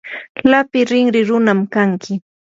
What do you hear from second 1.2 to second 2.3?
runam kanki.